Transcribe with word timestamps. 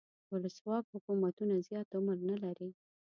ولسواک 0.31 0.83
حکومتونه 0.93 1.55
زیات 1.67 1.89
عمر 1.97 2.17
نه 2.29 2.35
لري. 2.43 2.69